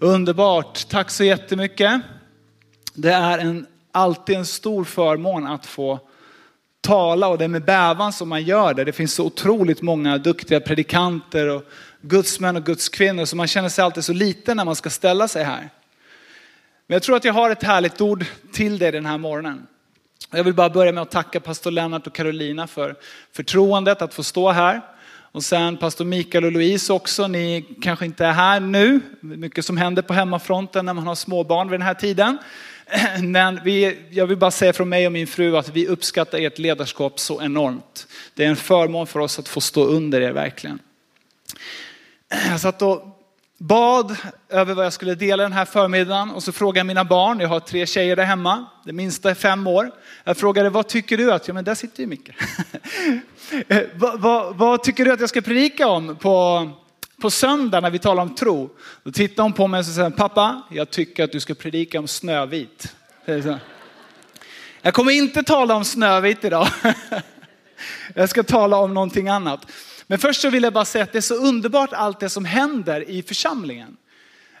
[0.00, 2.00] Underbart, tack så jättemycket.
[2.94, 6.00] Det är en, alltid en stor förmån att få
[6.80, 8.84] tala och det är med bävan som man gör det.
[8.84, 11.62] Det finns så otroligt många duktiga predikanter och
[12.00, 15.44] gudsmän och gudskvinnor så man känner sig alltid så liten när man ska ställa sig
[15.44, 15.70] här.
[16.86, 19.66] Men jag tror att jag har ett härligt ord till dig den här morgonen.
[20.30, 22.96] Jag vill bara börja med att tacka pastor Lennart och Carolina för
[23.32, 24.80] förtroendet att få stå här.
[25.36, 29.00] Och sen pastor Mikael och Louise också, ni kanske inte är här nu.
[29.20, 32.38] Mycket som händer på hemmafronten när man har småbarn vid den här tiden.
[33.22, 36.58] Men vi, jag vill bara säga från mig och min fru att vi uppskattar ert
[36.58, 38.06] ledarskap så enormt.
[38.34, 40.78] Det är en förmån för oss att få stå under er verkligen.
[42.50, 43.15] Jag satt och
[43.58, 44.16] bad
[44.48, 47.48] över vad jag skulle dela den här förmiddagen och så frågade jag mina barn, jag
[47.48, 49.90] har tre tjejer där hemma, det minsta är fem år.
[50.24, 52.30] Jag frågade vad tycker du att, ja men där sitter ju Micke.
[53.94, 56.70] vad, vad, vad, tycker du att jag ska predika om på,
[57.20, 58.70] på söndag när vi talar om tro?
[59.02, 62.08] Då tittar hon på mig och säger, pappa jag tycker att du ska predika om
[62.08, 62.94] Snövit.
[64.82, 66.68] Jag kommer inte tala om Snövit idag.
[68.14, 69.66] jag ska tala om någonting annat.
[70.06, 72.44] Men först så vill jag bara säga att det är så underbart allt det som
[72.44, 73.96] händer i församlingen.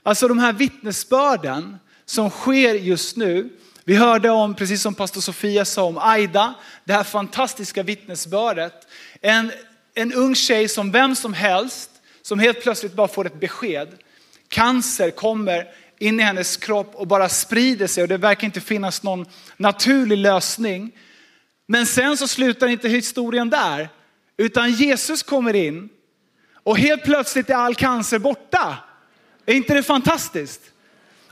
[0.02, 3.50] Alltså de här vittnesbörden som sker just nu.
[3.84, 8.72] Vi hörde om, precis som pastor Sofia sa om Aida, det här fantastiska vittnesbördet.
[9.20, 9.52] En,
[9.94, 11.90] en ung tjej som vem som helst,
[12.22, 13.88] som helt plötsligt bara får ett besked.
[14.48, 15.66] Cancer kommer
[15.98, 20.18] in i hennes kropp och bara sprider sig och det verkar inte finnas någon naturlig
[20.18, 20.92] lösning.
[21.68, 23.88] Men sen så slutar inte historien där.
[24.36, 25.88] Utan Jesus kommer in
[26.54, 28.78] och helt plötsligt är all cancer borta.
[29.46, 30.60] Är inte det fantastiskt?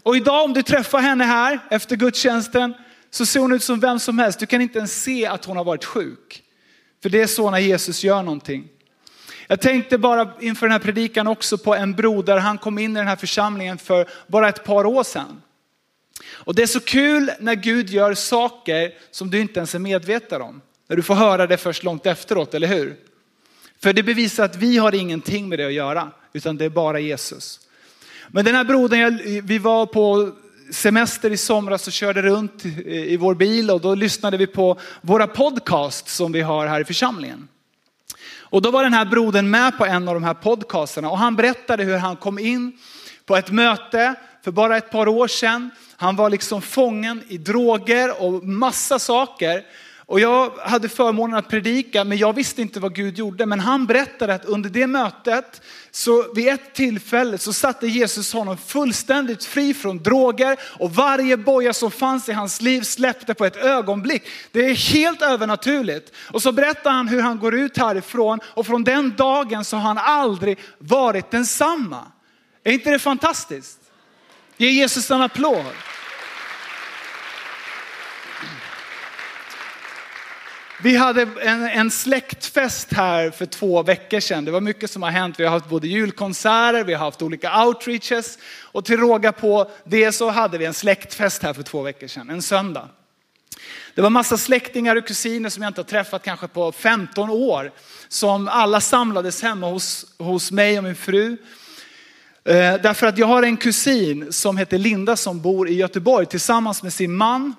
[0.02, 2.74] Och idag om du träffar henne här efter gudstjänsten
[3.10, 4.38] så ser hon ut som vem som helst.
[4.38, 6.42] Du kan inte ens se att hon har varit sjuk.
[7.02, 8.68] För det är så när Jesus gör någonting.
[9.46, 12.98] Jag tänkte bara inför den här predikan också på en broder, han kom in i
[12.98, 15.42] den här församlingen för bara ett par år sedan.
[16.32, 20.42] Och det är så kul när Gud gör saker som du inte ens är medveten
[20.42, 20.62] om.
[20.86, 22.96] När du får höra det först långt efteråt, eller hur?
[23.82, 27.00] För det bevisar att vi har ingenting med det att göra, utan det är bara
[27.00, 27.60] Jesus.
[28.28, 30.32] Men den här brodern, vi var på
[30.70, 35.26] semester i somras och körde runt i vår bil och då lyssnade vi på våra
[35.26, 37.48] podcasts som vi har här i församlingen.
[38.38, 41.36] Och då var den här brodern med på en av de här podcasterna och han
[41.36, 42.78] berättade hur han kom in
[43.26, 44.14] på ett möte
[44.44, 45.70] för bara ett par år sedan.
[45.96, 49.62] Han var liksom fången i droger och massa saker.
[50.06, 53.46] Och jag hade förmånen att predika, men jag visste inte vad Gud gjorde.
[53.46, 58.56] Men han berättade att under det mötet, så vid ett tillfälle så satte Jesus honom
[58.56, 63.56] fullständigt fri från droger och varje boja som fanns i hans liv släppte på ett
[63.56, 64.22] ögonblick.
[64.52, 66.12] Det är helt övernaturligt.
[66.32, 69.82] Och så berättar han hur han går ut härifrån och från den dagen så har
[69.82, 72.04] han aldrig varit densamma.
[72.64, 73.78] Är inte det fantastiskt?
[74.56, 75.64] Ge Jesus en applåd.
[80.84, 84.44] Vi hade en, en släktfest här för två veckor sedan.
[84.44, 85.40] Det var mycket som har hänt.
[85.40, 90.12] Vi har haft både julkonserter, vi har haft olika outreaches och till råga på det
[90.12, 92.88] så hade vi en släktfest här för två veckor sedan, en söndag.
[93.94, 97.72] Det var massa släktingar och kusiner som jag inte har träffat kanske på 15 år.
[98.08, 101.36] Som alla samlades hemma hos, hos mig och min fru.
[102.44, 106.82] Eh, därför att jag har en kusin som heter Linda som bor i Göteborg tillsammans
[106.82, 107.54] med sin man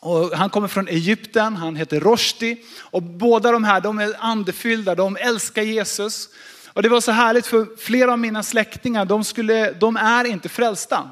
[0.00, 2.56] och han kommer från Egypten, han heter Roshdi.
[2.80, 6.28] Och båda de här, de är andefyllda, de älskar Jesus.
[6.72, 10.48] Och det var så härligt för flera av mina släktingar, de, skulle, de är inte
[10.48, 11.10] frälsta.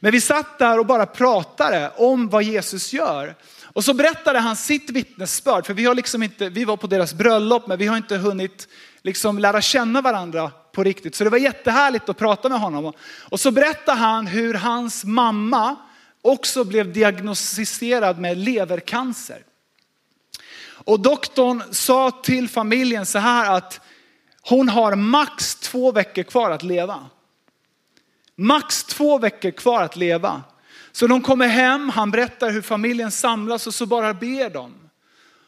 [0.00, 3.34] Men vi satt där och bara pratade om vad Jesus gör.
[3.62, 7.14] Och så berättade han sitt vittnesbörd, för vi, har liksom inte, vi var på deras
[7.14, 8.68] bröllop men vi har inte hunnit
[9.02, 11.14] liksom lära känna varandra på riktigt.
[11.14, 12.92] Så det var jättehärligt att prata med honom.
[13.22, 15.76] Och så berättade han hur hans mamma
[16.24, 19.42] också blev diagnostiserad med levercancer.
[20.66, 23.80] Och doktorn sa till familjen så här att
[24.42, 27.06] hon har max två veckor kvar att leva.
[28.36, 30.42] Max två veckor kvar att leva.
[30.92, 34.74] Så de kommer hem, han berättar hur familjen samlas och så bara ber de.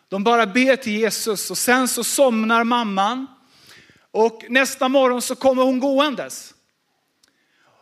[0.08, 3.26] De bara ber till Jesus och sen så somnar mamman.
[4.10, 6.54] Och nästa morgon så kommer hon gåendes.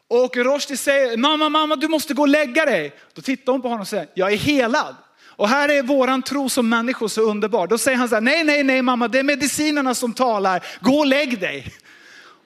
[0.08, 2.92] Och Rushdie säger, mamma, mamma du måste gå och lägga dig.
[3.14, 4.94] Då tittar hon på honom och säger, jag är helad.
[5.36, 7.66] Och här är våran tro som människor så underbar.
[7.66, 10.98] Då säger han så här, nej, nej, nej mamma, det är medicinerna som talar, gå
[10.98, 11.72] och lägg dig.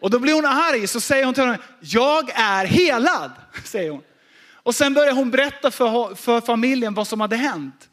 [0.00, 3.30] Och då blir hon arg, så säger hon till honom, jag är helad,
[3.64, 4.02] säger hon.
[4.54, 7.88] Och sen börjar hon berätta för, för familjen vad som hade hänt.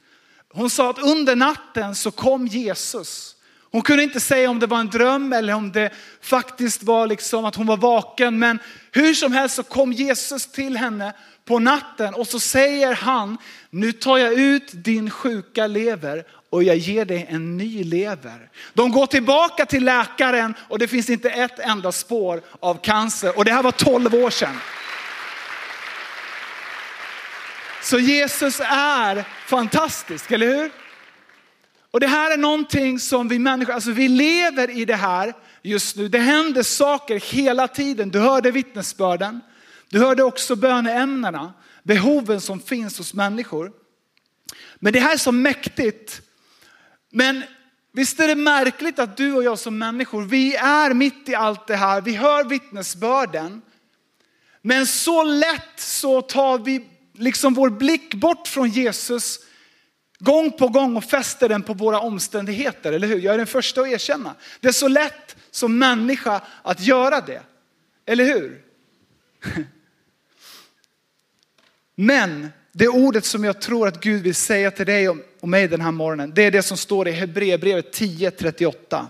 [0.54, 3.35] Hon sa att under natten så kom Jesus
[3.76, 5.90] hon kunde inte säga om det var en dröm eller om det
[6.22, 8.40] faktiskt var liksom att hon var vaken.
[8.40, 8.60] Men
[8.92, 11.14] hur som helst så kom Jesus till henne
[11.46, 13.38] på natten och så säger han,
[13.70, 18.50] nu tar jag ut din sjuka lever och jag ger dig en ny lever.
[18.74, 23.38] De går tillbaka till läkaren och det finns inte ett enda spår av cancer.
[23.38, 24.58] Och det här var 12 år sedan.
[27.82, 30.85] Så Jesus är fantastisk, eller hur?
[31.96, 35.96] Och det här är någonting som vi människor, alltså vi lever i det här just
[35.96, 36.08] nu.
[36.08, 38.10] Det händer saker hela tiden.
[38.10, 39.42] Du hörde vittnesbörden.
[39.90, 41.54] Du hörde också böneämnena,
[41.84, 43.72] behoven som finns hos människor.
[44.76, 46.22] Men det här är så mäktigt.
[47.12, 47.44] Men
[47.94, 51.68] visst är det märkligt att du och jag som människor, vi är mitt i allt
[51.68, 52.02] det här.
[52.02, 53.62] Vi hör vittnesbörden.
[54.62, 59.40] Men så lätt så tar vi liksom vår blick bort från Jesus
[60.26, 63.20] gång på gång och fäster den på våra omständigheter, eller hur?
[63.20, 64.36] Jag är den första att erkänna.
[64.60, 67.42] Det är så lätt som människa att göra det,
[68.06, 68.62] eller hur?
[71.96, 75.82] Men det ordet som jag tror att Gud vill säga till dig och mig den
[75.82, 79.06] här morgonen, det är det som står i Hebreerbrevet 10.38.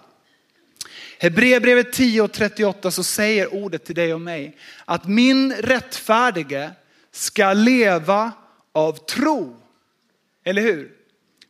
[1.19, 6.71] Hebreerbrevet 10 och 38 så säger ordet till dig och mig att min rättfärdige
[7.11, 8.31] ska leva
[8.71, 9.61] av tro.
[10.43, 10.94] Eller hur?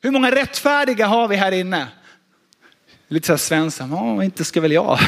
[0.06, 1.88] Hur många rättfärdiga har vi här inne?
[3.07, 5.00] Lite så här Svensson, oh, inte ska väl jag.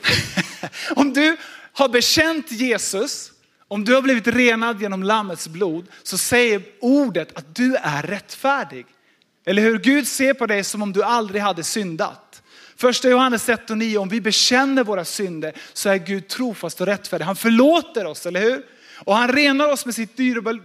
[0.90, 1.36] Om du
[1.72, 3.32] har bekänt Jesus,
[3.68, 8.86] om du har blivit renad genom lammets blod, så säger ordet att du är rättfärdig.
[9.46, 9.78] Eller hur?
[9.78, 12.42] Gud ser på dig som om du aldrig hade syndat.
[12.76, 16.86] Första Johannes 1 och 9, om vi bekänner våra synder så är Gud trofast och
[16.86, 17.24] rättfärdig.
[17.24, 18.62] Han förlåter oss, eller hur?
[19.04, 20.16] Och han renar oss med sitt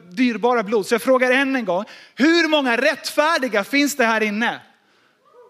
[0.10, 0.86] dyrbara blod.
[0.86, 1.86] Så jag frågar än en gång,
[2.16, 4.62] hur många rättfärdiga finns det här inne?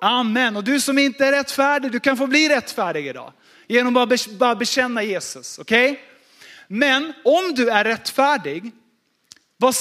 [0.01, 0.55] Amen.
[0.55, 3.33] Och du som inte är rättfärdig, du kan få bli rättfärdig idag.
[3.67, 5.59] Genom att bara bekänna Jesus.
[5.59, 5.91] Okej?
[5.91, 6.03] Okay?
[6.67, 8.71] Men om du är rättfärdig,
[9.57, 9.75] vad,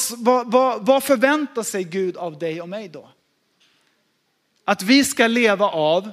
[0.47, 3.11] vad, vad förväntar sig Gud av dig och mig då?
[4.65, 6.11] Att vi ska leva av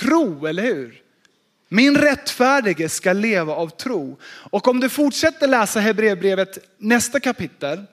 [0.00, 1.02] tro, eller hur?
[1.68, 4.18] Min rättfärdige ska leva av tro.
[4.50, 7.84] Och om du fortsätter läsa Hebreerbrevet nästa kapitel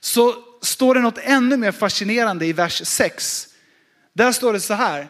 [0.00, 3.48] så står det något ännu mer fascinerande i vers 6.
[4.12, 5.08] Där står det så här.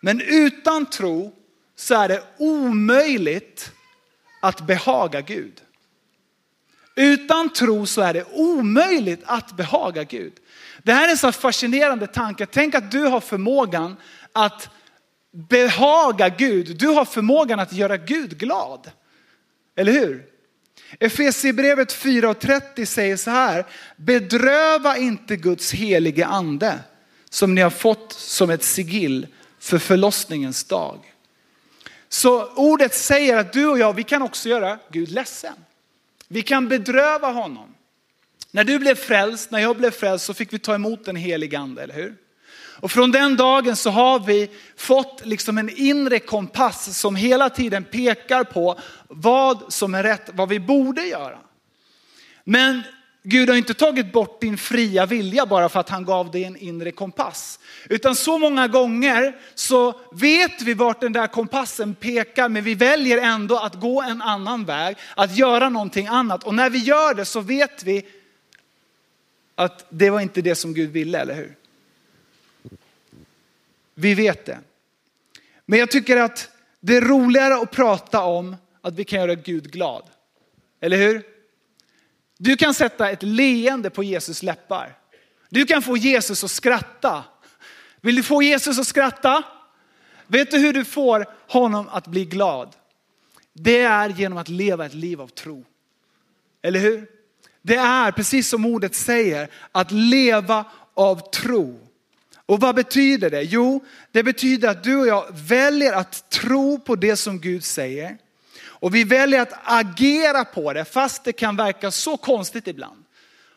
[0.00, 1.34] Men utan tro
[1.76, 3.72] så är det omöjligt
[4.40, 5.60] att behaga Gud.
[6.96, 10.32] Utan tro så är det omöjligt att behaga Gud.
[10.82, 12.46] Det här är en så fascinerande tanke.
[12.46, 13.96] Tänk att du har förmågan
[14.32, 14.68] att
[15.34, 16.76] behaga Gud.
[16.76, 18.90] Du har förmågan att göra Gud glad.
[19.76, 20.26] Eller hur?
[21.00, 23.66] Efesierbrevet 4.30 säger så här.
[23.96, 26.78] Bedröva inte Guds helige ande
[27.30, 29.26] som ni har fått som ett sigill
[29.58, 31.14] för förlossningens dag.
[32.08, 35.54] Så ordet säger att du och jag, vi kan också göra Gud ledsen.
[36.28, 37.74] Vi kan bedröva honom.
[38.50, 41.58] När du blev frälst, när jag blev frälst så fick vi ta emot den helige
[41.58, 42.16] ande, eller hur?
[42.80, 47.84] Och från den dagen så har vi fått liksom en inre kompass som hela tiden
[47.84, 48.78] pekar på
[49.08, 51.38] vad som är rätt, vad vi borde göra.
[52.44, 52.82] Men
[53.26, 56.56] Gud har inte tagit bort din fria vilja bara för att han gav dig en
[56.56, 57.58] inre kompass.
[57.88, 63.18] Utan så många gånger så vet vi vart den där kompassen pekar men vi väljer
[63.18, 66.44] ändå att gå en annan väg, att göra någonting annat.
[66.44, 68.06] Och när vi gör det så vet vi
[69.54, 71.56] att det var inte det som Gud ville, eller hur?
[73.94, 74.58] Vi vet det.
[75.66, 79.72] Men jag tycker att det är roligare att prata om att vi kan göra Gud
[79.72, 80.02] glad.
[80.80, 81.22] Eller hur?
[82.38, 84.98] Du kan sätta ett leende på Jesus läppar.
[85.48, 87.24] Du kan få Jesus att skratta.
[88.00, 89.42] Vill du få Jesus att skratta?
[90.26, 92.76] Vet du hur du får honom att bli glad?
[93.52, 95.64] Det är genom att leva ett liv av tro.
[96.62, 97.06] Eller hur?
[97.62, 101.83] Det är precis som ordet säger, att leva av tro.
[102.46, 103.42] Och vad betyder det?
[103.42, 108.16] Jo, det betyder att du och jag väljer att tro på det som Gud säger.
[108.64, 113.04] Och vi väljer att agera på det fast det kan verka så konstigt ibland.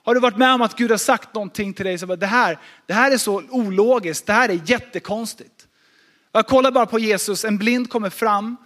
[0.04, 2.60] Har du varit med om att Gud har sagt någonting till dig som det här,
[2.86, 5.68] det här är så ologiskt, det här är jättekonstigt.
[6.32, 8.58] Jag kollar bara på Jesus, en blind kommer fram,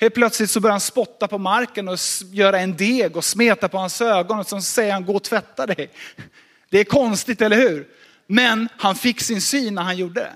[0.00, 1.98] helt plötsligt så börjar han spotta på marken och
[2.32, 5.66] göra en deg och smeta på hans ögon och så säger han gå och tvätta
[5.66, 5.90] dig.
[6.70, 7.88] Det är konstigt, eller hur?
[8.32, 10.32] Men han fick sin syn när han gjorde det.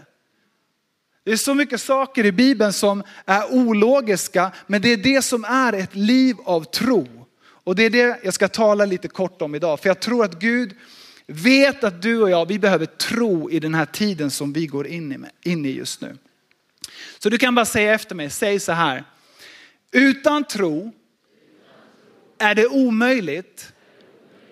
[1.24, 5.44] Det är så mycket saker i Bibeln som är ologiska, men det är det som
[5.44, 7.26] är ett liv av tro.
[7.44, 9.80] Och det är det jag ska tala lite kort om idag.
[9.80, 10.76] För jag tror att Gud
[11.26, 14.86] vet att du och jag, vi behöver tro i den här tiden som vi går
[14.86, 16.18] in i, in i just nu.
[17.18, 19.04] Så du kan bara säga efter mig, säg så här.
[19.92, 20.92] Utan tro
[22.38, 23.72] är det omöjligt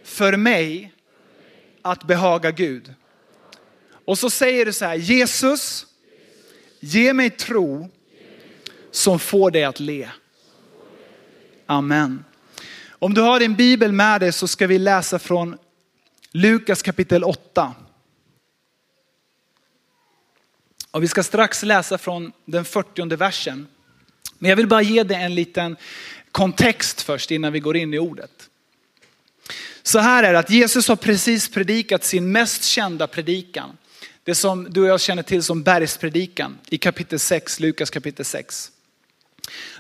[0.05, 0.93] för mig
[1.83, 2.95] att behaga Gud.
[4.05, 5.87] Och så säger du så här, Jesus,
[6.81, 7.91] ge mig tro
[8.91, 10.09] som får dig att le.
[11.67, 12.25] Amen.
[12.89, 15.59] Om du har din bibel med dig så ska vi läsa från
[16.31, 17.75] Lukas kapitel 8.
[20.91, 23.67] Och vi ska strax läsa från den 40 versen.
[24.39, 25.77] Men jag vill bara ge dig en liten
[26.33, 28.49] kontext först innan vi går in i ordet.
[29.83, 33.77] Så här är det att Jesus har precis predikat sin mest kända predikan.
[34.25, 38.71] Det som du och jag känner till som bergspredikan i kapitel 6, Lukas kapitel 6.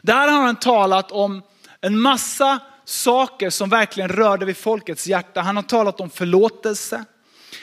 [0.02, 1.42] Där har han talat om
[1.80, 5.40] en massa saker som verkligen rörde vid folkets hjärta.
[5.40, 7.04] Han har talat om förlåtelse,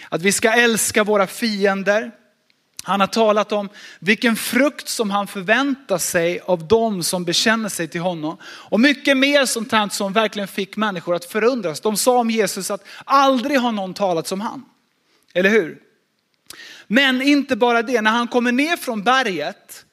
[0.10, 2.12] att vi ska älska våra fiender.
[2.84, 3.70] Han har talat om
[4.00, 8.38] vilken frukt som han förväntar sig av dem som bekänner sig till honom.
[8.44, 11.80] Och mycket mer sånt här som verkligen fick människor att förundras.
[11.80, 14.66] De sa om Jesus att aldrig har någon talat som han.
[15.34, 15.89] Eller hur?
[16.92, 19.86] Men inte bara det, när han kommer ner från berget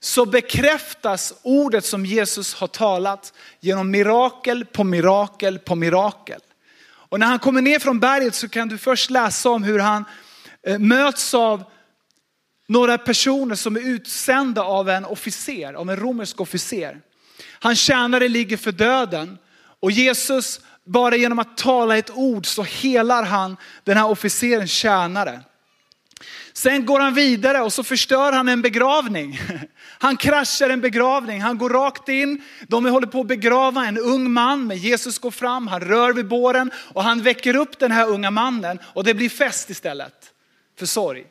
[0.00, 6.40] så bekräftas ordet som Jesus har talat genom mirakel på mirakel på mirakel.
[7.08, 10.04] Och när han kommer ner från berget så kan du först läsa om hur han
[10.62, 11.64] eh, möts av
[12.68, 17.00] några personer som är utsända av en officer, av en romersk officer.
[17.60, 19.38] Hans tjänare ligger för döden
[19.80, 25.40] och Jesus, bara genom att tala ett ord så helar han den här officerens tjänare.
[26.56, 29.40] Sen går han vidare och så förstör han en begravning.
[29.98, 32.42] Han kraschar en begravning, han går rakt in.
[32.68, 36.28] De håller på att begrava en ung man, men Jesus går fram, han rör vid
[36.28, 40.32] båren och han väcker upp den här unga mannen och det blir fest istället
[40.78, 41.26] för sorg.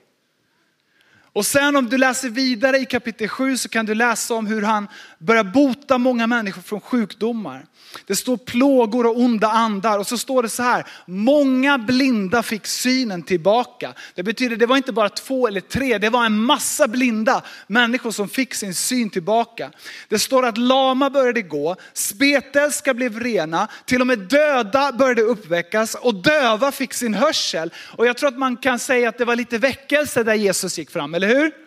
[1.34, 4.62] Och sen om du läser vidare i kapitel 7 så kan du läsa om hur
[4.62, 4.88] han
[5.20, 7.66] börjar bota många människor från sjukdomar.
[8.08, 12.66] Det står plågor och onda andar och så står det så här, många blinda fick
[12.66, 13.94] synen tillbaka.
[14.16, 18.12] Det betyder, det var inte bara två eller tre, det var en massa blinda människor
[18.12, 19.72] som fick sin syn tillbaka.
[20.10, 25.96] Det står att lama började gå, spetälska blev rena, till och med döda började uppväckas
[25.96, 27.74] och döva fick sin hörsel.
[27.98, 30.92] Och jag tror att man kan säga att det var lite väckelse där Jesus gick
[30.92, 31.65] fram, eller hur?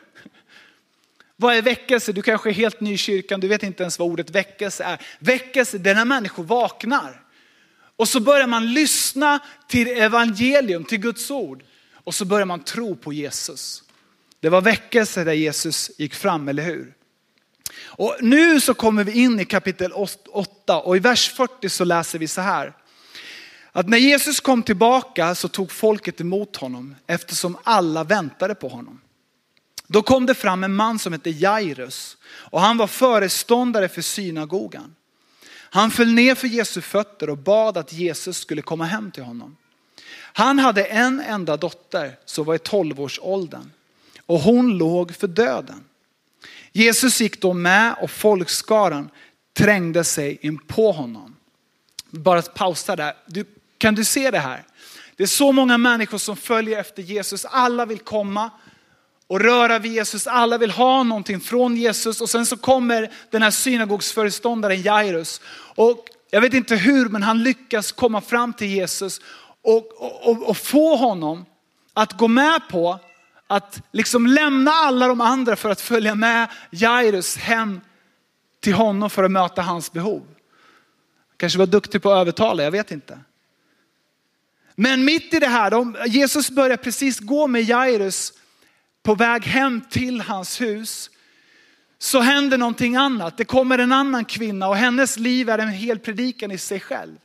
[1.40, 2.12] Vad är väckelse?
[2.12, 5.00] Du kanske är helt ny i kyrkan, du vet inte ens vad ordet väckelse är.
[5.18, 7.22] Väckelse, det är när människor vaknar.
[7.96, 11.62] Och så börjar man lyssna till evangelium, till Guds ord.
[11.94, 13.82] Och så börjar man tro på Jesus.
[14.40, 16.94] Det var väckelse där Jesus gick fram, eller hur?
[17.80, 22.18] Och nu så kommer vi in i kapitel 8 och i vers 40 så läser
[22.18, 22.72] vi så här.
[23.72, 29.00] Att när Jesus kom tillbaka så tog folket emot honom eftersom alla väntade på honom.
[29.90, 34.94] Då kom det fram en man som hette Jairus och han var föreståndare för synagogan.
[35.50, 39.56] Han föll ner för Jesu fötter och bad att Jesus skulle komma hem till honom.
[40.32, 43.70] Han hade en enda dotter som var i tolvårsåldern
[44.26, 45.84] och hon låg för döden.
[46.72, 49.10] Jesus gick då med och folkskaran
[49.52, 51.36] trängde sig in på honom.
[52.10, 53.14] Bara pausa där.
[53.26, 53.44] Du,
[53.78, 54.64] kan du se det här?
[55.16, 57.44] Det är så många människor som följer efter Jesus.
[57.44, 58.50] Alla vill komma
[59.28, 60.26] och röra vid Jesus.
[60.26, 65.40] Alla vill ha någonting från Jesus och sen så kommer den här synagogsföreståndaren Jairus.
[65.74, 69.20] Och jag vet inte hur, men han lyckas komma fram till Jesus
[69.62, 69.86] och,
[70.28, 71.46] och, och få honom
[71.94, 72.98] att gå med på
[73.46, 77.80] att liksom lämna alla de andra för att följa med Jairus hem
[78.60, 80.26] till honom för att möta hans behov.
[81.36, 83.18] Kanske var duktig på att övertala, jag vet inte.
[84.74, 88.32] Men mitt i det här, de, Jesus börjar precis gå med Jairus
[89.02, 91.10] på väg hem till hans hus
[91.98, 93.36] så händer någonting annat.
[93.36, 97.16] Det kommer en annan kvinna och hennes liv är en hel predikan i sig själv.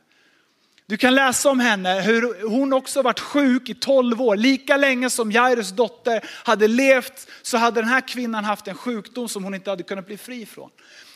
[0.86, 4.36] Du kan läsa om henne, hur hon också varit sjuk i 12 år.
[4.36, 9.28] Lika länge som Jairus dotter hade levt så hade den här kvinnan haft en sjukdom
[9.28, 10.70] som hon inte hade kunnat bli fri från.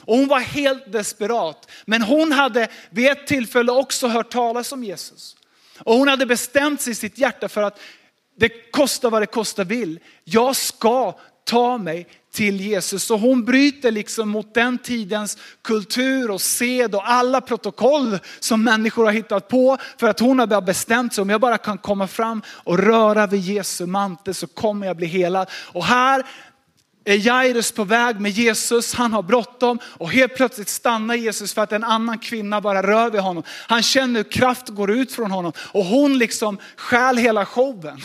[0.05, 1.71] Och hon var helt desperat.
[1.85, 5.37] Men hon hade vid ett tillfälle också hört talas om Jesus.
[5.79, 7.81] Och hon hade bestämt sig i sitt hjärta för att
[8.39, 9.99] det kostar vad det kostar vill.
[10.25, 11.15] Jag ska
[11.45, 13.05] ta mig till Jesus.
[13.05, 19.05] Så hon bryter liksom mot den tidens kultur och sed och alla protokoll som människor
[19.05, 19.79] har hittat på.
[19.97, 23.41] För att hon har bestämt sig, om jag bara kan komma fram och röra vid
[23.41, 25.51] Jesu mantel så kommer jag bli helad.
[25.53, 26.25] Och här
[27.05, 31.63] är Jairus på väg med Jesus, han har bråttom och helt plötsligt stannar Jesus för
[31.63, 33.43] att en annan kvinna bara rör vid honom.
[33.49, 38.01] Han känner hur kraft går ut från honom och hon liksom stjäl hela showen.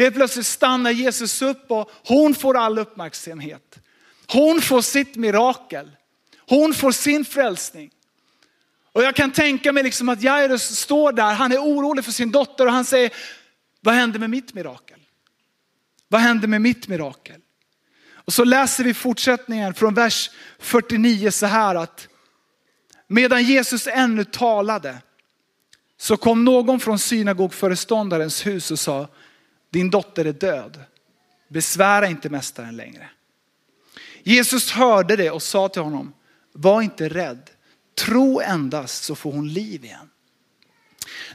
[0.00, 3.78] Helt plötsligt stannar Jesus upp och hon får all uppmärksamhet.
[4.26, 5.90] Hon får sitt mirakel.
[6.48, 7.90] Hon får sin frälsning.
[8.92, 12.30] Och jag kan tänka mig liksom att Jairus står där, han är orolig för sin
[12.30, 13.12] dotter och han säger,
[13.80, 14.98] vad hände med mitt mirakel?
[16.08, 17.40] Vad hände med mitt mirakel?
[18.12, 22.08] Och så läser vi fortsättningen från vers 49 så här att
[23.06, 24.98] medan Jesus ännu talade
[25.96, 29.08] så kom någon från synagogföreståndarens hus och sa,
[29.70, 30.80] din dotter är död.
[31.48, 33.10] Besvära inte mästaren längre.
[34.22, 36.12] Jesus hörde det och sa till honom,
[36.52, 37.50] var inte rädd.
[37.98, 40.10] Tro endast så får hon liv igen.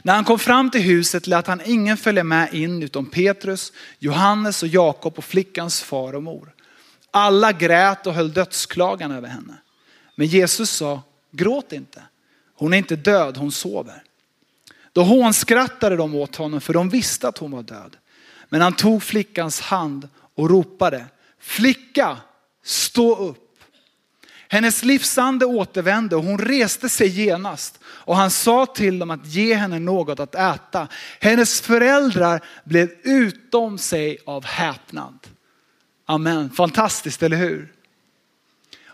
[0.02, 4.62] När han kom fram till huset lät han ingen följa med in utom Petrus, Johannes
[4.62, 6.54] och Jakob och flickans far och mor.
[7.10, 9.54] Alla grät och höll dödsklagan över henne.
[10.14, 12.02] Men Jesus sa, gråt inte.
[12.54, 14.02] Hon är inte död, hon sover.
[14.92, 17.96] Då hånskrattade de åt honom för de visste att hon var död.
[18.48, 21.06] Men han tog flickans hand och ropade,
[21.40, 22.16] flicka
[22.62, 23.42] stå upp.
[24.48, 27.78] Hennes livsande återvände och hon reste sig genast.
[27.84, 30.88] Och han sa till dem att ge henne något att äta.
[31.20, 35.18] Hennes föräldrar blev utom sig av häpnad.
[36.06, 37.72] Amen, fantastiskt eller hur?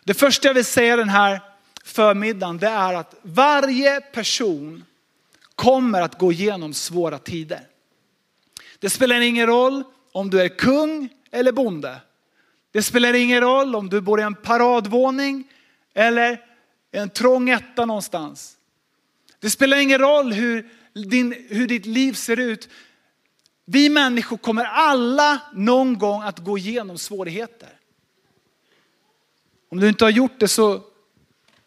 [0.04, 1.40] Det första jag vill säga den här
[1.84, 4.84] förmiddagen det är att varje person
[5.54, 7.66] kommer att gå igenom svåra tider.
[8.82, 12.00] Det spelar ingen roll om du är kung eller bonde.
[12.72, 15.44] Det spelar ingen roll om du bor i en paradvåning
[15.94, 16.40] eller
[16.92, 18.56] en trång etta någonstans.
[19.38, 22.68] Det spelar ingen roll hur, din, hur ditt liv ser ut.
[23.64, 27.78] Vi människor kommer alla någon gång att gå igenom svårigheter.
[29.70, 30.82] Om du inte har gjort det så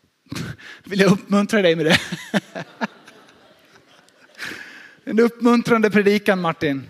[0.83, 1.99] vill jag uppmuntra dig med det.
[5.07, 6.89] En uppmuntrande predikan Martin.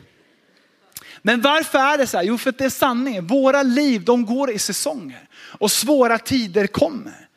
[1.26, 2.24] Men varför är det så här?
[2.24, 3.28] Jo, för att det är sanningen.
[3.28, 5.30] Våra liv, de går i säsonger
[5.60, 7.30] och svåra tider kommer.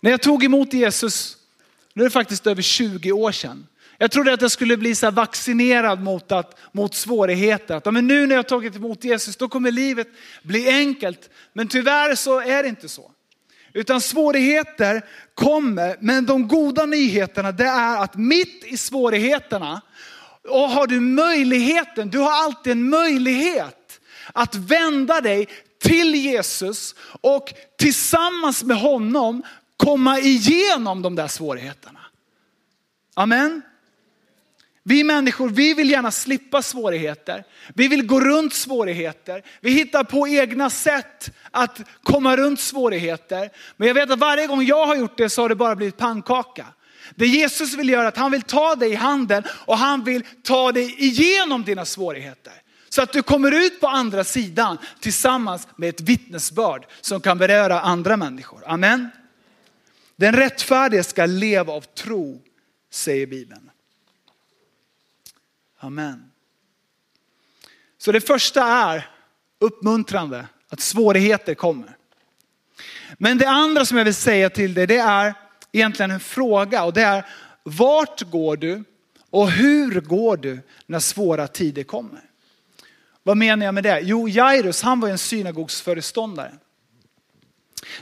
[0.00, 1.36] När jag tog emot Jesus,
[1.94, 3.66] nu är det faktiskt över 20 år sedan.
[3.98, 7.74] Jag trodde att jag skulle bli så vaccinerad mot, att, mot svårigheter.
[7.74, 10.08] Att, men nu när jag tagit emot Jesus, då kommer livet
[10.42, 11.30] bli enkelt.
[11.52, 13.10] Men tyvärr så är det inte så.
[13.72, 15.02] Utan svårigheter
[15.34, 19.82] kommer, men de goda nyheterna det är att mitt i svårigheterna
[20.48, 24.00] och har du möjligheten, du har alltid en möjlighet
[24.32, 25.48] att vända dig
[25.82, 29.42] till Jesus och tillsammans med honom
[29.76, 32.00] komma igenom de där svårigheterna.
[33.14, 33.62] Amen.
[34.82, 37.44] Vi människor, vi vill gärna slippa svårigheter.
[37.74, 39.42] Vi vill gå runt svårigheter.
[39.60, 43.50] Vi hittar på egna sätt att komma runt svårigheter.
[43.76, 45.96] Men jag vet att varje gång jag har gjort det så har det bara blivit
[45.96, 46.66] pannkaka.
[47.14, 50.24] Det Jesus vill göra är att han vill ta dig i handen och han vill
[50.42, 52.52] ta dig igenom dina svårigheter.
[52.88, 57.80] Så att du kommer ut på andra sidan tillsammans med ett vittnesbörd som kan beröra
[57.80, 58.62] andra människor.
[58.66, 59.10] Amen.
[60.16, 62.42] Den rättfärdige ska leva av tro,
[62.90, 63.70] säger Bibeln.
[65.78, 66.30] Amen.
[67.98, 69.10] Så det första är
[69.58, 71.96] uppmuntrande, att svårigheter kommer.
[73.18, 75.34] Men det andra som jag vill säga till dig, det är
[75.72, 77.26] egentligen en fråga och det är
[77.62, 78.84] vart går du
[79.30, 82.20] och hur går du när svåra tider kommer?
[83.22, 84.00] Vad menar jag med det?
[84.00, 86.52] Jo, Jairus han var en synagogsföreståndare.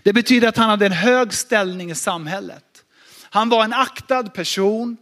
[0.02, 2.64] Det betyder att han hade en hög ställning i samhället.
[3.30, 4.96] Han var en aktad person,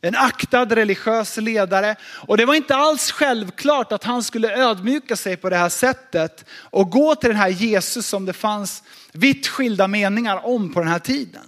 [0.00, 1.96] en aktad religiös ledare.
[2.02, 6.44] Och det var inte alls självklart att han skulle ödmjuka sig på det här sättet
[6.50, 10.88] och gå till den här Jesus som det fanns vitt skilda meningar om på den
[10.88, 11.47] här tiden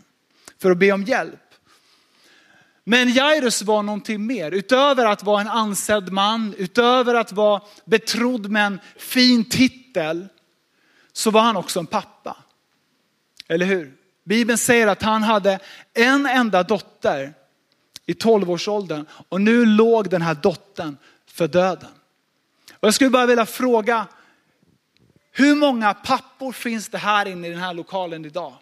[0.60, 1.40] för att be om hjälp.
[2.84, 4.50] Men Jairus var någonting mer.
[4.50, 10.28] Utöver att vara en ansedd man, utöver att vara betrodd med en fin titel,
[11.12, 12.36] så var han också en pappa.
[13.48, 13.92] Eller hur?
[14.24, 15.58] Bibeln säger att han hade
[15.94, 17.34] en enda dotter
[18.06, 19.06] i tolvårsåldern.
[19.28, 20.96] och nu låg den här dottern
[21.26, 21.90] för döden.
[22.72, 24.06] Och jag skulle bara vilja fråga,
[25.32, 28.54] hur många pappor finns det här inne i den här lokalen idag?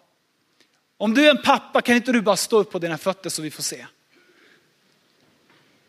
[1.01, 3.41] Om du är en pappa kan inte du bara stå upp på dina fötter så
[3.41, 3.85] vi får se.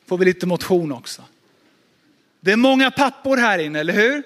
[0.07, 1.25] Får vi lite motion också.
[2.41, 4.23] Det är många pappor här inne, eller hur?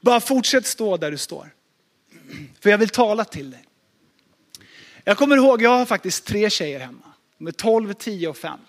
[0.00, 1.50] Bara fortsätt stå där du står.
[2.60, 3.64] För jag vill tala till dig.
[5.04, 7.12] Jag kommer ihåg, jag har faktiskt tre tjejer hemma.
[7.38, 8.60] De är 12, 10 och 5.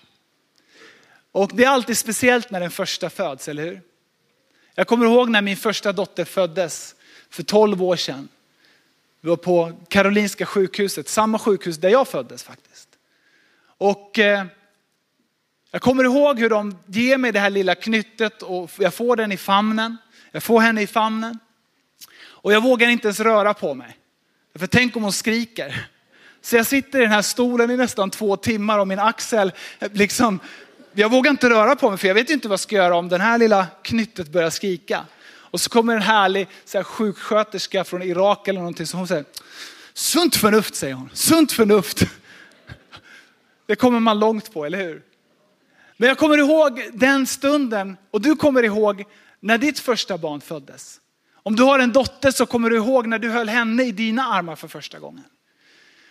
[1.32, 3.82] Och det är alltid speciellt när den första föds, eller hur?
[4.76, 6.96] Jag kommer ihåg när min första dotter föddes
[7.30, 8.30] för 12 år sedan.
[9.22, 12.90] Vi var på Karolinska sjukhuset, samma sjukhus där jag föddes faktiskt.
[13.78, 14.46] Och eh,
[15.72, 19.32] jag kommer ihåg hur de ger mig det här lilla knyttet och jag får den
[19.32, 19.98] i famnen.
[20.32, 21.40] Jag får henne i famnen.
[22.22, 23.98] Och jag vågar inte ens röra på mig.
[24.56, 25.88] För tänk om hon skriker.
[26.42, 29.92] Så jag sitter i den här stolen i nästan två timmar och min axel, eh,
[29.94, 30.40] liksom,
[30.94, 33.10] jag vågar inte röra på mig för jag vet inte vad jag ska göra om
[33.10, 35.06] den här lilla knyttet börjar skrika.
[35.52, 39.26] Och så kommer en härlig så här, sjuksköterska från Irak eller någonting så hon säger,
[39.94, 42.04] sunt förnuft säger hon, sunt förnuft.
[43.66, 45.04] Det kommer man långt på, eller hur?
[45.98, 49.04] Men jag kommer ihåg den stunden och du kommer ihåg
[49.40, 51.00] när ditt första barn föddes.
[51.34, 54.24] Om du har en dotter så kommer du ihåg när du höll henne i dina
[54.24, 55.24] armar för första gången.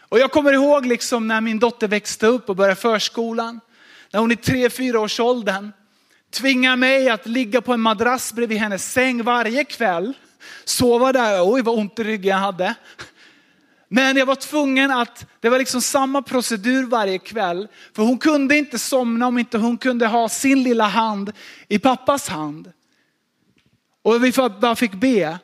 [0.00, 3.60] Och jag kommer ihåg liksom när min dotter växte upp och började förskolan.
[4.10, 5.72] När hon i tre, fyra års åldern
[6.30, 10.12] tvingar mig att ligga på en madrass bredvid hennes säng varje kväll.
[10.64, 12.74] Sova där, oj vad ont i ryggen jag hade.
[13.88, 17.68] Men jag var tvungen att, det var liksom samma procedur varje kväll.
[17.96, 21.32] För hon kunde inte somna om inte hon kunde ha sin lilla hand
[21.68, 22.72] i pappas hand.
[24.02, 25.38] Och vi bara fick be.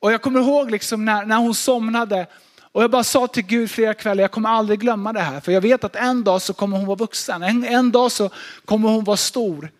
[0.00, 2.26] Och jag kommer ihåg liksom när, när hon somnade
[2.72, 5.40] och jag bara sa till Gud flera kvällar, jag kommer aldrig glömma det här.
[5.40, 8.30] För jag vet att en dag så kommer hon vara vuxen, en, en dag så
[8.64, 9.70] kommer hon vara stor.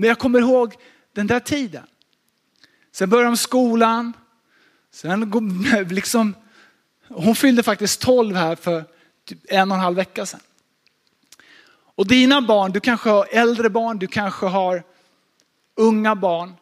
[0.00, 0.74] Men jag kommer ihåg
[1.12, 1.86] den där tiden.
[2.92, 4.12] Sen började de skolan,
[4.90, 5.32] sen
[5.90, 6.34] liksom,
[7.08, 8.84] hon fyllde faktiskt 12 här för
[9.24, 10.40] typ en och en halv vecka sedan.
[11.94, 14.82] Och dina barn, du kanske har äldre barn, du kanske har
[15.76, 16.54] unga barn.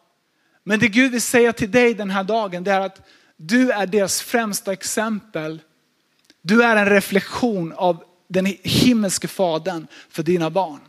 [0.63, 3.87] Men det Gud vill säga till dig den här dagen, det är att du är
[3.87, 5.61] deras främsta exempel.
[6.41, 10.88] Du är en reflektion av den himmelske fadern för dina barn.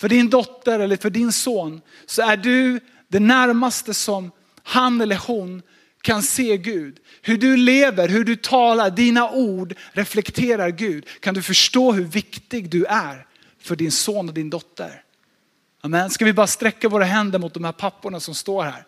[0.00, 4.30] För din dotter eller för din son så är du det närmaste som
[4.62, 5.62] han eller hon
[6.02, 6.98] kan se Gud.
[7.22, 11.06] Hur du lever, hur du talar, dina ord reflekterar Gud.
[11.20, 13.26] Kan du förstå hur viktig du är
[13.60, 15.02] för din son och din dotter?
[15.80, 16.10] Amen.
[16.10, 18.84] Ska vi bara sträcka våra händer mot de här papporna som står här.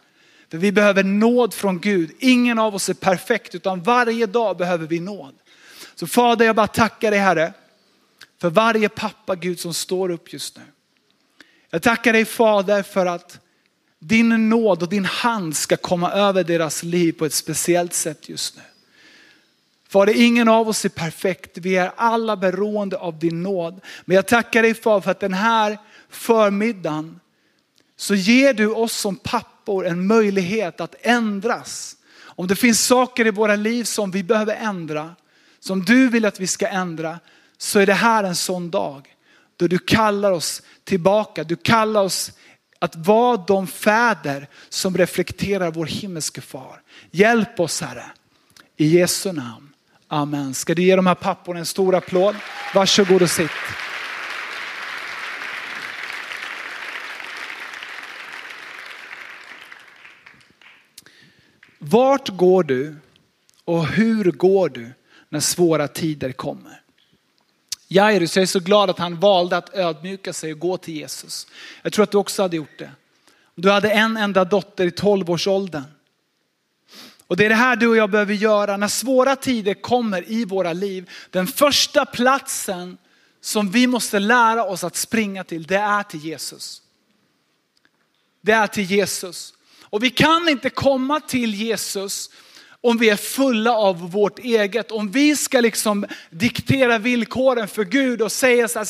[0.50, 2.10] För vi behöver nåd från Gud.
[2.18, 5.34] Ingen av oss är perfekt utan varje dag behöver vi nåd.
[5.94, 7.52] Så Fader jag bara tackar dig Herre
[8.40, 10.62] för varje pappa Gud som står upp just nu.
[11.70, 13.38] Jag tackar dig Fader för att
[13.98, 18.56] din nåd och din hand ska komma över deras liv på ett speciellt sätt just
[18.56, 18.62] nu.
[19.88, 21.58] Fader, ingen av oss är perfekt.
[21.58, 23.80] Vi är alla beroende av din nåd.
[24.04, 25.78] Men jag tackar dig Fader för att den här
[26.08, 27.20] förmiddagen
[27.96, 31.96] så ger du oss som pappor en möjlighet att ändras.
[32.22, 35.14] Om det finns saker i våra liv som vi behöver ändra,
[35.60, 37.18] som du vill att vi ska ändra,
[37.58, 39.16] så är det här en sån dag
[39.60, 41.44] då du kallar oss tillbaka.
[41.44, 42.32] Du kallar oss
[42.78, 46.82] att vara de fäder som reflekterar vår himmelske far.
[47.10, 48.04] Hjälp oss Herre,
[48.76, 49.72] i Jesu namn.
[50.08, 50.54] Amen.
[50.54, 52.36] Ska du ge de här papporna en stor applåd?
[52.74, 53.50] Varsågod och sitt.
[61.78, 62.96] Vart går du
[63.64, 64.92] och hur går du
[65.28, 66.79] när svåra tider kommer?
[67.92, 71.46] Jairus, jag är så glad att han valde att ödmjuka sig och gå till Jesus.
[71.82, 72.90] Jag tror att du också hade gjort det.
[73.54, 75.84] Du hade en enda dotter i 12-årsåldern.
[77.26, 80.44] Och det är det här du och jag behöver göra när svåra tider kommer i
[80.44, 81.10] våra liv.
[81.30, 82.98] Den första platsen
[83.40, 86.82] som vi måste lära oss att springa till, det är till Jesus.
[88.40, 89.54] Det är till Jesus.
[89.82, 92.30] Och vi kan inte komma till Jesus
[92.82, 94.90] om vi är fulla av vårt eget.
[94.90, 98.88] Om vi ska liksom diktera villkoren för Gud och säga så här,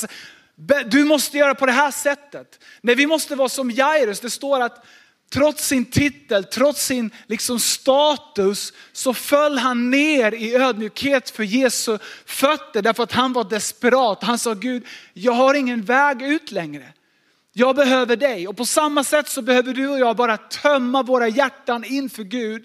[0.85, 2.65] du måste göra på det här sättet.
[2.81, 4.21] Nej, vi måste vara som Jairus.
[4.21, 4.85] Det står att
[5.33, 11.99] trots sin titel, trots sin liksom status så föll han ner i ödmjukhet för Jesu
[12.27, 14.23] fötter därför att han var desperat.
[14.23, 16.93] Han sa Gud, jag har ingen väg ut längre.
[17.53, 21.29] Jag behöver dig och på samma sätt så behöver du och jag bara tömma våra
[21.29, 22.65] hjärtan inför Gud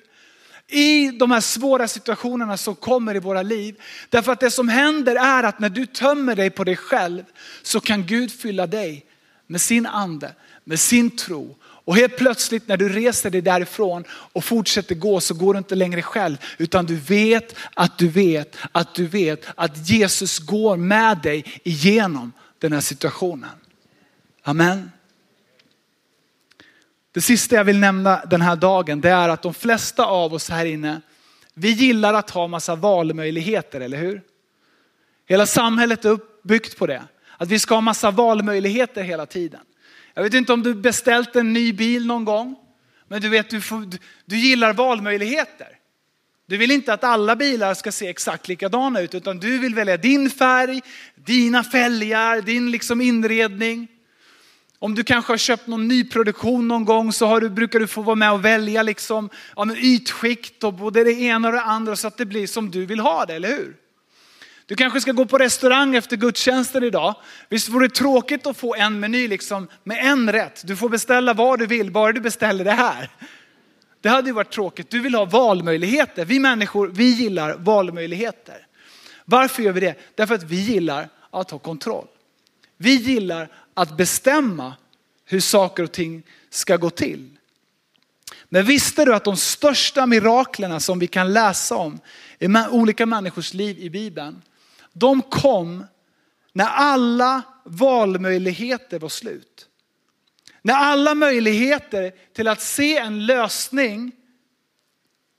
[0.67, 3.81] i de här svåra situationerna som kommer i våra liv.
[4.09, 7.23] Därför att det som händer är att när du tömmer dig på dig själv
[7.63, 9.05] så kan Gud fylla dig
[9.47, 11.57] med sin ande, med sin tro.
[11.63, 15.75] Och helt plötsligt när du reser dig därifrån och fortsätter gå så går du inte
[15.75, 21.17] längre själv utan du vet att du vet att du vet att Jesus går med
[21.17, 23.49] dig igenom den här situationen.
[24.43, 24.91] Amen.
[27.15, 30.49] Det sista jag vill nämna den här dagen det är att de flesta av oss
[30.49, 31.01] här inne,
[31.53, 34.21] vi gillar att ha massa valmöjligheter, eller hur?
[35.27, 37.03] Hela samhället är uppbyggt på det.
[37.37, 39.59] Att vi ska ha massa valmöjligheter hela tiden.
[40.13, 42.55] Jag vet inte om du beställt en ny bil någon gång.
[43.07, 45.67] Men du vet, du, får, du, du gillar valmöjligheter.
[46.47, 49.97] Du vill inte att alla bilar ska se exakt likadana ut, utan du vill välja
[49.97, 50.81] din färg,
[51.15, 53.87] dina fälgar, din liksom inredning.
[54.85, 58.01] Om du kanske har köpt någon nyproduktion någon gång så har du, brukar du få
[58.01, 61.95] vara med och välja liksom, ja, men ytskikt och både det ena och det andra
[61.95, 63.75] så att det blir som du vill ha det, eller hur?
[64.65, 67.15] Du kanske ska gå på restaurang efter gudstjänsten idag.
[67.49, 70.61] Visst vore det tråkigt att få en meny liksom med en rätt.
[70.67, 73.09] Du får beställa vad du vill, bara du beställer det här.
[74.01, 74.89] Det hade ju varit tråkigt.
[74.89, 76.25] Du vill ha valmöjligheter.
[76.25, 78.67] Vi människor, vi gillar valmöjligheter.
[79.25, 79.95] Varför gör vi det?
[80.15, 82.07] Därför att vi gillar att ha kontroll.
[82.77, 84.73] Vi gillar att bestämma
[85.25, 87.29] hur saker och ting ska gå till.
[88.49, 91.99] Men visste du att de största miraklerna som vi kan läsa om
[92.39, 94.41] i olika människors liv i Bibeln,
[94.93, 95.85] de kom
[96.53, 99.67] när alla valmöjligheter var slut.
[100.61, 104.11] När alla möjligheter till att se en lösning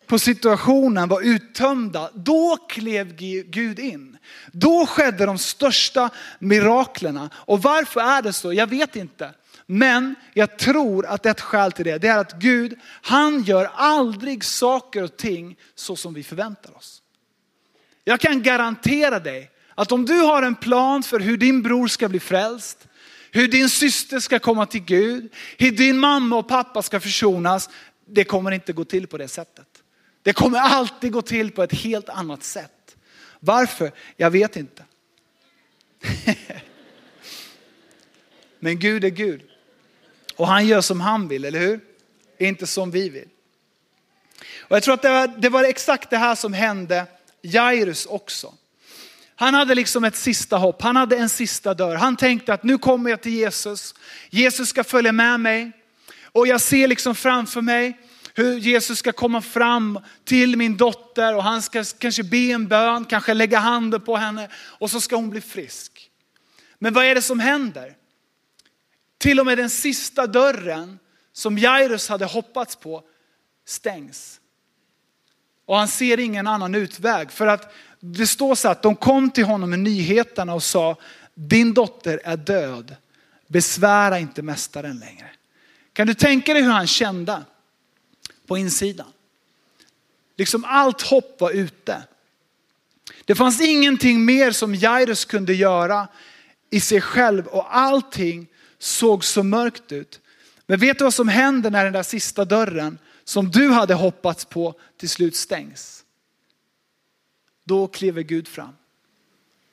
[0.06, 3.16] på situationen var uttömda, då klev
[3.50, 4.18] Gud in.
[4.52, 7.30] Då skedde de största miraklerna.
[7.34, 8.52] Och varför är det så?
[8.52, 9.30] Jag vet inte.
[9.66, 14.44] Men jag tror att ett skäl till det, det är att Gud, han gör aldrig
[14.44, 17.02] saker och ting så som vi förväntar oss.
[18.04, 22.08] Jag kan garantera dig att om du har en plan för hur din bror ska
[22.08, 22.88] bli frälst,
[23.30, 27.70] hur din syster ska komma till Gud, hur din mamma och pappa ska försonas,
[28.06, 29.65] det kommer inte gå till på det sättet.
[30.26, 32.96] Det kommer alltid gå till på ett helt annat sätt.
[33.40, 33.92] Varför?
[34.16, 34.84] Jag vet inte.
[38.58, 39.42] Men Gud är Gud.
[40.36, 41.80] Och han gör som han vill, eller hur?
[42.38, 43.28] Inte som vi vill.
[44.58, 47.06] Och jag tror att det var, det var exakt det här som hände
[47.42, 48.54] Jairus också.
[49.36, 51.94] Han hade liksom ett sista hopp, han hade en sista dörr.
[51.94, 53.94] Han tänkte att nu kommer jag till Jesus,
[54.30, 55.72] Jesus ska följa med mig.
[56.22, 57.98] Och jag ser liksom framför mig
[58.36, 63.04] hur Jesus ska komma fram till min dotter och han ska kanske be en bön,
[63.04, 66.10] kanske lägga handen på henne och så ska hon bli frisk.
[66.78, 67.96] Men vad är det som händer?
[69.18, 70.98] Till och med den sista dörren
[71.32, 73.02] som Jairus hade hoppats på
[73.66, 74.40] stängs.
[75.66, 77.30] Och han ser ingen annan utväg.
[77.30, 80.96] För att det står så att de kom till honom med nyheterna och sa,
[81.34, 82.96] din dotter är död.
[83.46, 85.30] Besvära inte mästaren längre.
[85.92, 87.42] Kan du tänka dig hur han kände
[88.46, 89.12] på insidan?
[90.36, 92.02] Liksom allt hopp var ute.
[93.24, 96.08] Det fanns ingenting mer som Jairus kunde göra
[96.70, 98.46] i sig själv och allting
[98.78, 100.20] såg så mörkt ut.
[100.66, 104.44] Men vet du vad som händer när den där sista dörren som du hade hoppats
[104.44, 106.04] på till slut stängs?
[107.64, 108.76] Då kliver Gud fram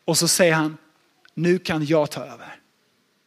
[0.05, 0.77] och så säger han,
[1.33, 2.59] nu kan jag ta över.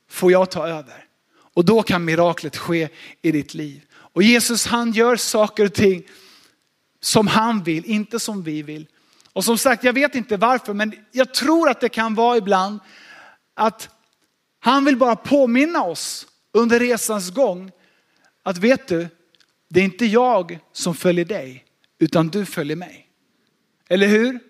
[0.08, 1.04] Får jag ta över?
[1.28, 2.88] Och då kan miraklet ske
[3.22, 3.85] i ditt liv.
[4.16, 6.02] Och Jesus han gör saker och ting
[7.00, 8.86] som han vill, inte som vi vill.
[9.32, 12.80] Och som sagt, jag vet inte varför, men jag tror att det kan vara ibland
[13.54, 13.88] att
[14.60, 17.72] han vill bara påminna oss under resans gång
[18.42, 19.08] att vet du,
[19.68, 21.64] det är inte jag som följer dig,
[21.98, 23.08] utan du följer mig.
[23.88, 24.40] Eller hur?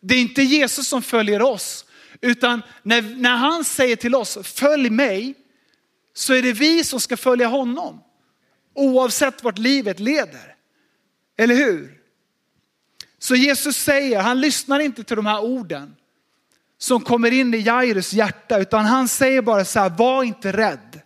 [0.00, 1.84] Det är inte Jesus som följer oss,
[2.20, 5.34] utan när, när han säger till oss, följ mig,
[6.14, 8.02] så är det vi som ska följa honom.
[8.76, 10.54] Oavsett vart livet leder.
[11.36, 12.00] Eller hur?
[13.18, 15.96] Så Jesus säger, han lyssnar inte till de här orden
[16.78, 21.00] som kommer in i Jairus hjärta, utan han säger bara så här, var inte rädd.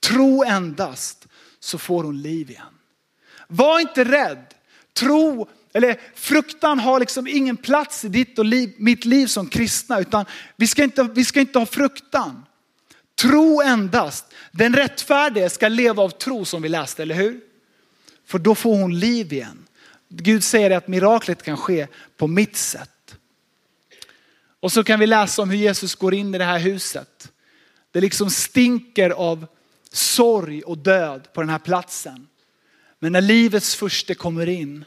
[0.00, 1.26] Tro endast
[1.60, 2.66] så får hon liv igen.
[3.48, 4.54] Var inte rädd.
[4.92, 10.00] Tro, eller fruktan har liksom ingen plats i ditt och liv, mitt liv som kristna,
[10.00, 10.24] utan
[10.56, 12.44] vi ska, inte, vi ska inte ha fruktan.
[13.14, 14.24] Tro endast.
[14.52, 17.40] Den rättfärdige ska leva av tro som vi läste, eller hur?
[18.26, 19.66] För då får hon liv igen.
[20.08, 23.16] Gud säger att miraklet kan ske på mitt sätt.
[24.60, 27.32] Och så kan vi läsa om hur Jesus går in i det här huset.
[27.90, 29.46] Det liksom stinker av
[29.92, 32.26] sorg och död på den här platsen.
[32.98, 34.84] Men när livets första kommer in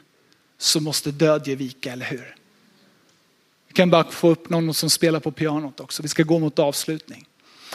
[0.58, 2.36] så måste död ge vika, eller hur?
[3.68, 6.02] Vi kan bara få upp någon som spelar på pianot också.
[6.02, 7.26] Vi ska gå mot avslutning.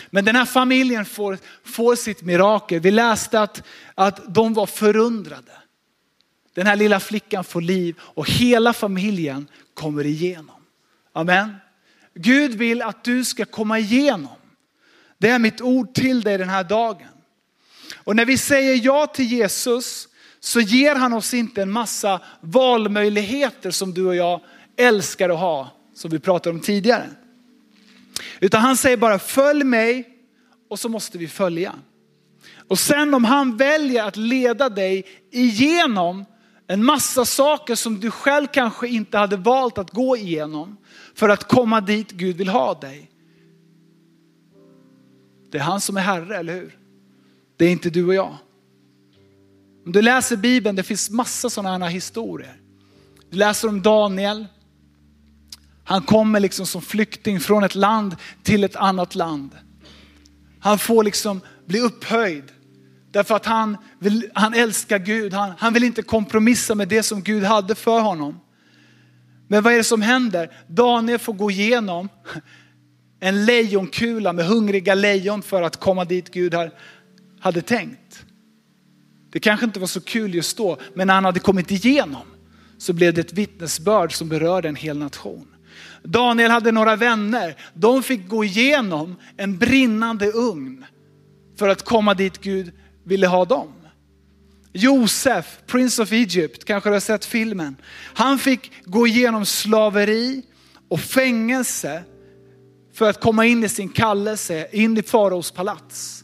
[0.09, 2.79] Men den här familjen får, får sitt mirakel.
[2.79, 3.63] Vi läste att,
[3.95, 5.51] att de var förundrade.
[6.53, 10.55] Den här lilla flickan får liv och hela familjen kommer igenom.
[11.13, 11.55] Amen.
[12.13, 14.35] Gud vill att du ska komma igenom.
[15.17, 17.07] Det är mitt ord till dig den här dagen.
[17.95, 20.07] Och när vi säger ja till Jesus
[20.39, 24.41] så ger han oss inte en massa valmöjligheter som du och jag
[24.77, 27.09] älskar att ha, som vi pratade om tidigare.
[28.39, 30.09] Utan han säger bara följ mig
[30.69, 31.75] och så måste vi följa.
[32.67, 36.25] Och sen om han väljer att leda dig igenom
[36.67, 40.77] en massa saker som du själv kanske inte hade valt att gå igenom
[41.13, 43.11] för att komma dit Gud vill ha dig.
[45.51, 46.77] Det är han som är Herre, eller hur?
[47.57, 48.37] Det är inte du och jag.
[49.85, 52.61] Om du läser Bibeln, det finns massa sådana här historier.
[53.29, 54.47] Du läser om Daniel.
[55.91, 59.57] Han kommer liksom som flykting från ett land till ett annat land.
[60.59, 62.43] Han får liksom bli upphöjd.
[63.11, 67.21] Därför att han, vill, han älskar Gud, han, han vill inte kompromissa med det som
[67.21, 68.39] Gud hade för honom.
[69.47, 70.51] Men vad är det som händer?
[70.67, 72.09] Daniel får gå igenom
[73.19, 76.55] en lejonkula med hungriga lejon för att komma dit Gud
[77.39, 78.25] hade tänkt.
[79.31, 82.25] Det kanske inte var så kul just då, men när han hade kommit igenom
[82.77, 85.47] så blev det ett vittnesbörd som berörde en hel nation.
[86.03, 90.85] Daniel hade några vänner, de fick gå igenom en brinnande ugn
[91.57, 92.71] för att komma dit Gud
[93.03, 93.73] ville ha dem.
[94.73, 97.75] Josef, Prince of Egypt, kanske du har sett filmen.
[98.13, 100.43] Han fick gå igenom slaveri
[100.87, 102.03] och fängelse
[102.93, 106.23] för att komma in i sin kallelse, in i faraos palats.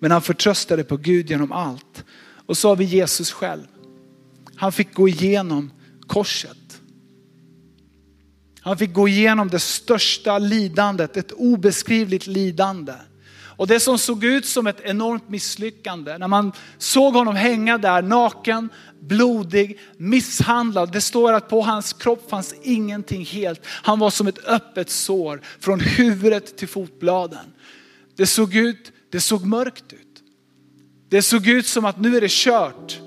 [0.00, 2.04] Men han förtröstade på Gud genom allt.
[2.46, 3.66] Och så har vi Jesus själv.
[4.56, 5.70] Han fick gå igenom
[6.06, 6.63] korset.
[8.64, 12.92] Han fick gå igenom det största lidandet, ett obeskrivligt lidande.
[13.56, 18.02] Och det som såg ut som ett enormt misslyckande, när man såg honom hänga där
[18.02, 18.68] naken,
[19.00, 20.92] blodig, misshandlad.
[20.92, 23.60] Det står att på hans kropp fanns ingenting helt.
[23.66, 27.46] Han var som ett öppet sår från huvudet till fotbladen.
[28.16, 30.22] Det såg ut, det såg mörkt ut.
[31.08, 33.00] Det såg ut som att nu är det kört.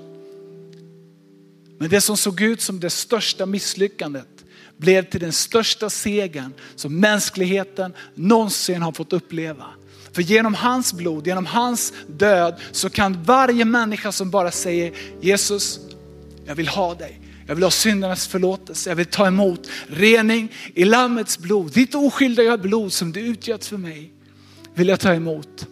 [1.78, 4.37] Men det som såg ut som det största misslyckandet
[4.78, 9.66] blev till den största segern som mänskligheten någonsin har fått uppleva.
[10.12, 15.80] För genom hans blod, genom hans död så kan varje människa som bara säger Jesus,
[16.46, 17.20] jag vill ha dig.
[17.46, 18.90] Jag vill ha syndernas förlåtelse.
[18.90, 21.72] Jag vill ta emot rening i Lammets blod.
[21.72, 24.12] Ditt oskyldiga blod som du utgöt för mig
[24.74, 25.66] vill jag ta emot.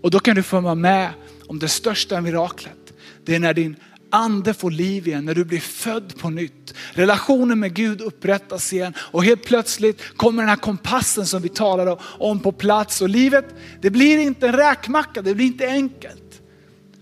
[0.00, 1.10] Och då kan du få vara med
[1.46, 2.92] om det största miraklet.
[3.24, 3.76] Det är när din
[4.12, 6.74] ande får liv igen, när du blir född på nytt.
[6.92, 11.96] Relationen med Gud upprättas igen och helt plötsligt kommer den här kompassen som vi talade
[12.02, 13.00] om på plats.
[13.00, 16.42] Och livet, det blir inte en räkmacka, det blir inte enkelt.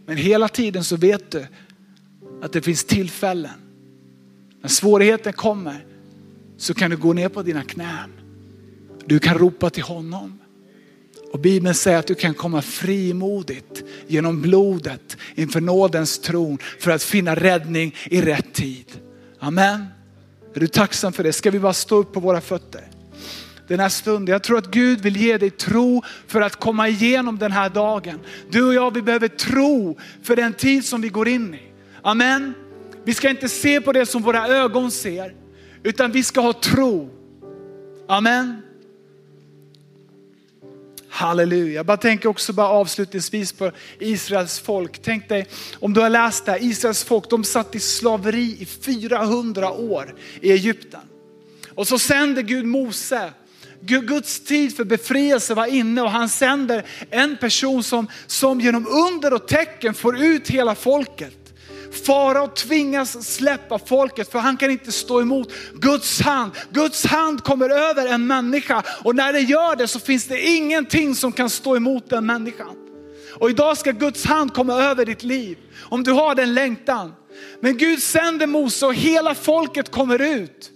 [0.07, 1.47] Men hela tiden så vet du
[2.43, 3.61] att det finns tillfällen.
[4.63, 5.87] När svårigheten kommer
[6.57, 8.13] så kan du gå ner på dina knän.
[9.05, 10.39] Du kan ropa till honom.
[11.33, 17.03] Och Bibeln säger att du kan komma frimodigt genom blodet inför nådens tron för att
[17.03, 18.87] finna räddning i rätt tid.
[19.39, 19.87] Amen.
[20.55, 21.33] Är du tacksam för det?
[21.33, 22.85] Ska vi bara stå upp på våra fötter?
[23.69, 24.33] Den här stunden.
[24.33, 28.21] Jag tror att Gud vill ge dig tro för att komma igenom den här dagen.
[28.51, 31.73] Du och jag, vi behöver tro för den tid som vi går in i.
[32.03, 32.55] Amen.
[33.05, 35.35] Vi ska inte se på det som våra ögon ser,
[35.83, 37.11] utan vi ska ha tro.
[38.09, 38.63] Amen.
[41.11, 41.75] Halleluja.
[41.75, 45.03] Jag bara tänker också bara avslutningsvis på Israels folk.
[45.03, 45.47] Tänk dig
[45.81, 50.15] om du har läst det här, Israels folk de satt i slaveri i 400 år
[50.41, 51.01] i Egypten.
[51.75, 53.33] Och så sänder Gud Mose.
[53.81, 59.33] Guds tid för befrielse var inne och han sänder en person som, som genom under
[59.35, 61.40] och tecken får ut hela folket.
[62.07, 66.53] Farao tvingas släppa folket för han kan inte stå emot Guds hand.
[66.71, 71.15] Guds hand kommer över en människa och när det gör det så finns det ingenting
[71.15, 72.77] som kan stå emot den människan.
[73.41, 75.59] Och idag ska Guds hand komma över ditt liv.
[75.81, 77.15] Om du har den längtan.
[77.61, 80.71] Men Gud sänder Mose och hela folket kommer ut.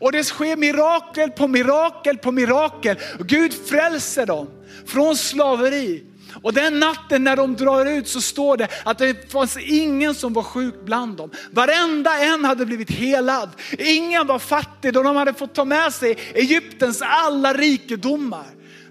[0.00, 2.96] Och det sker mirakel på mirakel på mirakel.
[3.20, 4.48] Gud frälser dem
[4.86, 6.04] från slaveri.
[6.42, 10.32] Och den natten när de drar ut så står det att det fanns ingen som
[10.32, 11.30] var sjuk bland dem.
[11.50, 13.50] Varenda en hade blivit helad.
[13.78, 18.46] Ingen var fattig och de hade fått ta med sig Egyptens alla rikedomar.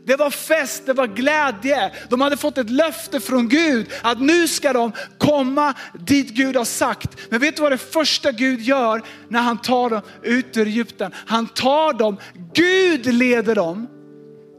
[0.07, 1.91] Det var fest, det var glädje.
[2.09, 6.65] De hade fått ett löfte från Gud att nu ska de komma dit Gud har
[6.65, 7.17] sagt.
[7.29, 11.11] Men vet du vad det första Gud gör när han tar dem ut ur Egypten?
[11.25, 12.17] Han tar dem,
[12.53, 13.87] Gud leder dem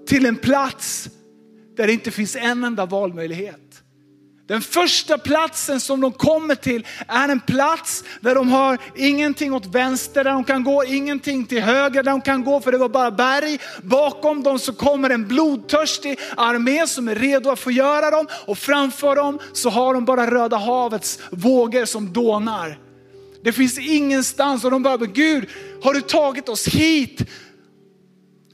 [0.08, 1.08] till en plats
[1.78, 3.82] där det inte finns en enda valmöjlighet.
[4.48, 9.66] Den första platsen som de kommer till är en plats där de har ingenting åt
[9.66, 12.88] vänster, där de kan gå, ingenting till höger, där de kan gå för det var
[12.88, 13.58] bara berg.
[13.82, 19.16] Bakom dem så kommer en blodtörstig armé som är redo att förgöra dem och framför
[19.16, 22.78] dem så har de bara Röda havets vågor som dånar.
[23.44, 25.48] Det finns ingenstans och de bara, Gud
[25.82, 27.22] har du tagit oss hit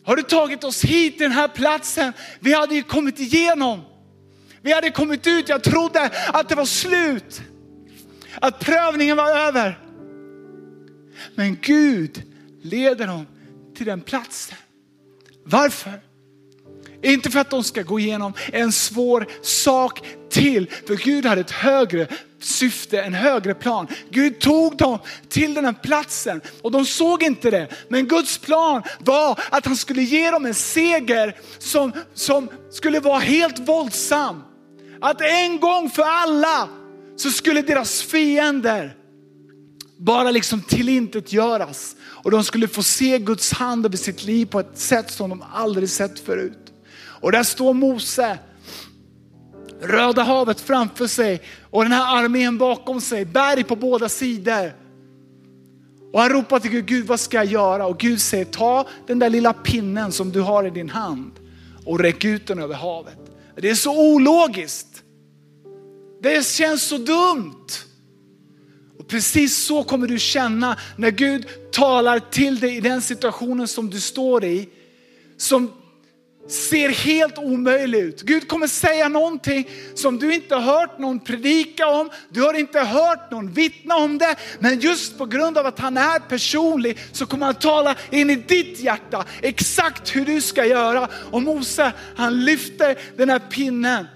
[0.04, 2.12] har du tagit oss hit till den här platsen?
[2.40, 3.80] Vi hade ju kommit igenom.
[4.62, 7.42] Vi hade kommit ut, jag trodde att det var slut.
[8.40, 9.78] Att prövningen var över.
[11.34, 12.22] Men Gud
[12.62, 13.26] leder dem
[13.76, 14.58] till den platsen.
[15.44, 16.00] Varför?
[17.04, 20.00] Inte för att de ska gå igenom en svår sak
[20.30, 22.08] till, för Gud hade ett högre
[22.40, 23.86] syfte, en högre plan.
[24.10, 24.98] Gud tog dem
[25.28, 27.68] till den här platsen och de såg inte det.
[27.88, 33.18] Men Guds plan var att han skulle ge dem en seger som, som skulle vara
[33.18, 34.42] helt våldsam.
[35.00, 36.68] Att en gång för alla
[37.16, 38.96] så skulle deras fiender
[39.96, 41.96] bara liksom tillintetgöras.
[42.02, 45.44] Och de skulle få se Guds hand över sitt liv på ett sätt som de
[45.52, 46.63] aldrig sett förut.
[47.24, 48.38] Och där står Mose,
[49.80, 54.72] Röda havet framför sig och den här armén bakom sig, berg på båda sidor.
[56.12, 57.86] Och han ropar till Gud, Gud vad ska jag göra?
[57.86, 61.32] Och Gud säger, ta den där lilla pinnen som du har i din hand
[61.84, 63.18] och räck ut den över havet.
[63.56, 65.02] Det är så ologiskt.
[66.22, 67.66] Det känns så dumt.
[68.98, 73.90] Och precis så kommer du känna när Gud talar till dig i den situationen som
[73.90, 74.68] du står i.
[75.36, 75.70] Som
[76.48, 78.22] ser helt omöjlig ut.
[78.22, 82.80] Gud kommer säga någonting som du inte har hört någon predika om, du har inte
[82.80, 84.36] hört någon vittna om det.
[84.58, 88.36] Men just på grund av att han är personlig så kommer han tala in i
[88.36, 91.08] ditt hjärta exakt hur du ska göra.
[91.30, 94.06] Och Mose han lyfter den här pinnen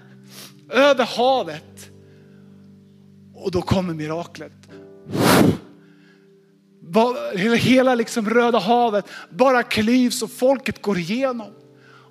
[0.69, 1.89] över havet.
[3.35, 4.51] Och då kommer miraklet.
[7.57, 11.51] Hela liksom Röda havet bara klyvs och folket går igenom.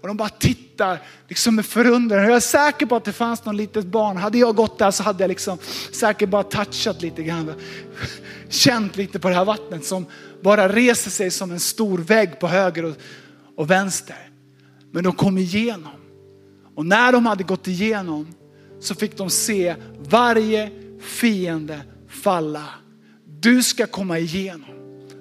[0.00, 2.24] Och de bara tittar liksom med förundran.
[2.24, 4.16] Jag är säker på att det fanns någon litet barn.
[4.16, 5.58] Hade jag gått där så hade jag liksom
[5.92, 7.52] säkert bara touchat lite grann.
[8.48, 10.06] Känt lite på det här vattnet som
[10.42, 12.96] bara reser sig som en stor vägg på höger och,
[13.56, 14.30] och vänster.
[14.90, 15.92] Men de kom igenom.
[16.74, 18.26] Och när de hade gått igenom
[18.80, 20.70] så fick de se varje
[21.00, 22.64] fiende falla.
[23.24, 24.77] Du ska komma igenom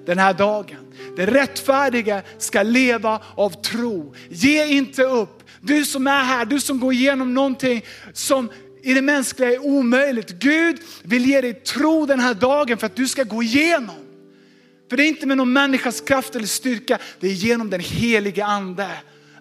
[0.08, 0.92] den här dagen.
[1.16, 4.14] Den rättfärdiga ska leva av tro.
[4.28, 5.42] Ge inte upp.
[5.60, 8.50] Du som är här, du som går igenom någonting som
[8.82, 10.30] i det mänskliga är omöjligt.
[10.30, 13.96] Gud vill ge dig tro den här dagen för att du ska gå igenom.
[14.90, 18.44] För det är inte med någon människas kraft eller styrka, det är genom den helige
[18.44, 18.88] ande.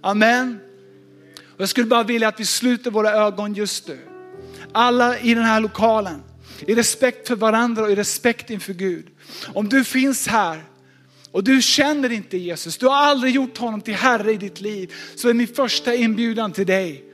[0.01, 0.59] Amen.
[1.55, 3.99] Och jag skulle bara vilja att vi sluter våra ögon just nu.
[4.71, 6.23] Alla i den här lokalen,
[6.59, 9.05] i respekt för varandra och i respekt inför Gud.
[9.53, 10.63] Om du finns här
[11.31, 14.93] och du känner inte Jesus, du har aldrig gjort honom till Herre i ditt liv,
[15.15, 17.06] så är min första inbjudan till dig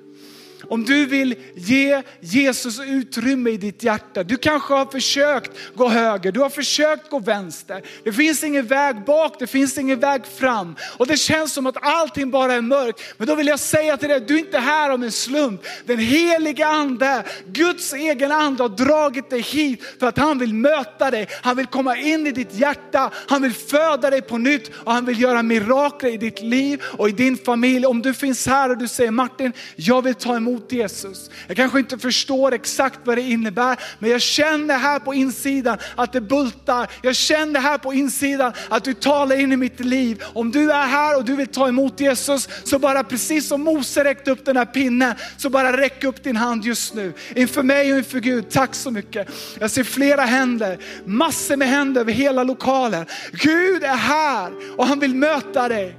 [0.74, 4.24] om du vill ge Jesus utrymme i ditt hjärta.
[4.24, 7.82] Du kanske har försökt gå höger, du har försökt gå vänster.
[8.04, 10.76] Det finns ingen väg bak, det finns ingen väg fram.
[10.98, 13.02] Och det känns som att allting bara är mörkt.
[13.18, 15.62] Men då vill jag säga till dig, du är inte här om en slump.
[15.86, 21.12] Den heliga ande, Guds egen ande har dragit dig hit för att han vill möta
[21.12, 21.28] dig.
[21.42, 25.06] Han vill komma in i ditt hjärta, han vill föda dig på nytt och han
[25.06, 27.86] vill göra mirakler i ditt liv och i din familj.
[27.86, 31.30] Om du finns här och du säger Martin, jag vill ta emot emot Jesus.
[31.48, 36.14] Jag kanske inte förstår exakt vad det innebär, men jag känner här på insidan att
[36.14, 36.90] det bultar.
[37.02, 40.24] Jag känner här på insidan att du talar in i mitt liv.
[40.34, 44.04] Om du är här och du vill ta emot Jesus, så bara precis som Mose
[44.04, 47.14] räckte upp den här pinnen, så bara räck upp din hand just nu.
[47.36, 49.28] Inför mig och inför Gud, tack så mycket.
[49.60, 53.06] Jag ser flera händer, massor med händer över hela lokalen.
[53.32, 55.98] Gud är här och han vill möta dig.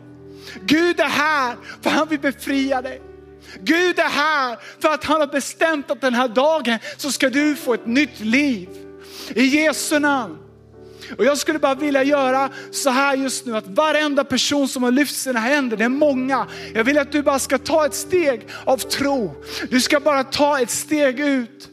[0.67, 3.14] Gud är här för han vill befria dig.
[3.61, 7.57] Gud är här för att han har bestämt att den här dagen så ska du
[7.57, 8.69] få ett nytt liv.
[9.35, 10.39] I Jesu namn.
[11.19, 14.91] Och jag skulle bara vilja göra så här just nu att varenda person som har
[14.91, 16.47] lyft sina händer, det är många.
[16.75, 19.45] Jag vill att du bara ska ta ett steg av tro.
[19.71, 21.71] Du ska bara ta ett steg ut.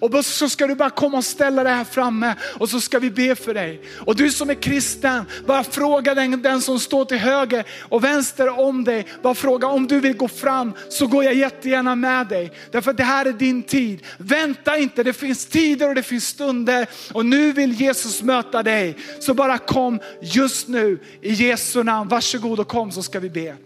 [0.00, 3.10] Och så ska du bara komma och ställa dig här framme och så ska vi
[3.10, 3.80] be för dig.
[4.06, 8.60] Och du som är kristen, bara fråga den, den som står till höger och vänster
[8.60, 9.06] om dig.
[9.22, 12.52] Bara fråga om du vill gå fram så går jag jättegärna med dig.
[12.70, 14.02] Därför att det här är din tid.
[14.18, 18.96] Vänta inte, det finns tider och det finns stunder och nu vill Jesus möta dig.
[19.20, 22.08] Så bara kom just nu i Jesu namn.
[22.08, 23.65] Varsågod och kom så ska vi be.